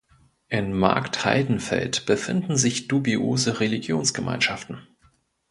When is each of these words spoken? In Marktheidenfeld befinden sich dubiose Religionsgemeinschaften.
In 0.47 0.73
Marktheidenfeld 0.73 2.07
befinden 2.07 2.57
sich 2.57 2.87
dubiose 2.87 3.59
Religionsgemeinschaften. 3.59 4.81